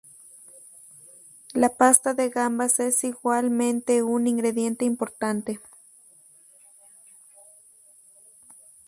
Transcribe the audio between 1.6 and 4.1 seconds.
pasta de gambas es igualmente